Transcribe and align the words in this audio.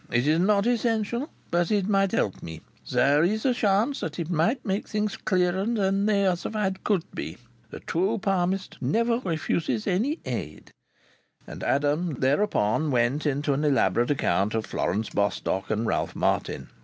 It 0.11 0.25
is 0.25 0.39
not 0.39 0.65
essential, 0.65 1.29
but 1.51 1.69
it 1.69 1.87
might 1.87 2.11
help 2.11 2.41
me. 2.41 2.61
There 2.91 3.23
is 3.23 3.45
a 3.45 3.53
chance 3.53 3.99
that 3.99 4.17
it 4.17 4.31
might 4.31 4.65
make 4.65 4.87
things 4.87 5.15
clearer 5.15 5.63
than 5.67 6.07
they 6.07 6.25
otherwise 6.25 6.73
could 6.83 7.03
be. 7.13 7.37
The 7.69 7.81
true 7.81 8.17
palmist 8.17 8.79
never 8.81 9.19
refuses 9.19 9.85
any 9.85 10.17
aid." 10.25 10.71
And 11.45 11.63
Adam 11.63 12.15
thereupon 12.15 12.89
went 12.89 13.27
into 13.27 13.53
an 13.53 13.63
elaborate 13.63 14.09
account 14.09 14.55
of 14.55 14.65
Florence 14.65 15.11
Bostock 15.11 15.69
and 15.69 15.85
Ralph 15.85 16.15
Martin. 16.15 16.69